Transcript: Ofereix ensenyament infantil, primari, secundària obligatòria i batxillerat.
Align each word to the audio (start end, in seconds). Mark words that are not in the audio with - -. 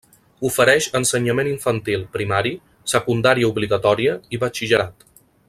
Ofereix 0.47 0.85
ensenyament 0.99 1.49
infantil, 1.51 2.05
primari, 2.15 2.55
secundària 2.95 3.53
obligatòria 3.53 4.17
i 4.39 4.43
batxillerat. 4.47 5.07